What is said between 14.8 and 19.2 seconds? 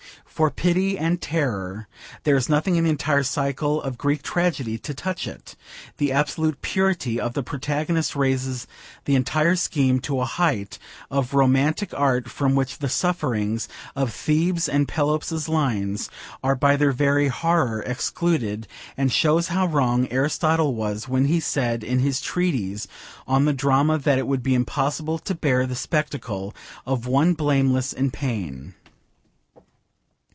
Pelops' line are by their very horror excluded, and